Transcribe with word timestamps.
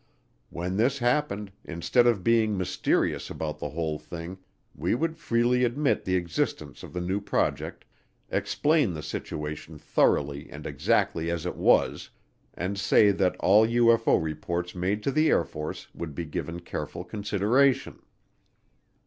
When 0.49 0.77
this 0.77 0.97
happened, 0.97 1.51
instead 1.63 2.07
of 2.07 2.23
being 2.23 2.57
mysterious 2.57 3.29
about 3.29 3.59
the 3.59 3.69
whole 3.69 3.99
thing, 3.99 4.39
we 4.73 4.95
would 4.95 5.15
freely 5.15 5.63
admit 5.63 6.03
the 6.05 6.15
existence 6.15 6.81
of 6.81 6.91
the 6.91 6.99
new 6.99 7.21
project, 7.21 7.85
explain 8.31 8.95
the 8.95 9.03
situation 9.03 9.77
thoroughly 9.77 10.49
and 10.49 10.65
exactly 10.65 11.29
as 11.29 11.45
it 11.45 11.55
was, 11.55 12.09
and 12.55 12.79
say 12.79 13.11
that 13.11 13.35
all 13.41 13.67
UFO 13.67 14.19
reports 14.19 14.73
made 14.73 15.03
to 15.03 15.11
the 15.11 15.29
Air 15.29 15.43
Force 15.45 15.87
would 15.93 16.15
be 16.15 16.25
given 16.25 16.61
careful 16.61 17.03
consideration. 17.03 18.01